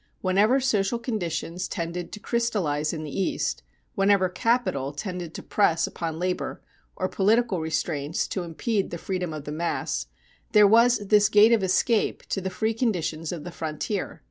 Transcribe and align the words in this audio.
Whenever 0.21 0.59
social 0.59 0.97
conditions 0.97 1.67
tended 1.67 2.11
to 2.11 2.19
crystallize 2.19 2.91
in 2.91 3.03
the 3.03 3.15
East, 3.19 3.61
whenever 3.93 4.29
capital 4.29 4.91
tended 4.93 5.31
to 5.35 5.43
press 5.43 5.85
upon 5.85 6.17
labor 6.17 6.59
or 6.95 7.07
political 7.07 7.61
restraints 7.61 8.27
to 8.27 8.41
impede 8.41 8.89
the 8.89 8.97
freedom 8.97 9.31
of 9.31 9.43
the 9.43 9.51
mass, 9.51 10.07
there 10.53 10.65
was 10.65 10.97
this 11.09 11.29
gate 11.29 11.53
of 11.53 11.61
escape 11.61 12.25
to 12.29 12.41
the 12.41 12.49
free 12.49 12.73
conditions 12.73 13.31
of 13.31 13.43
the 13.43 13.51
frontier. 13.51 14.19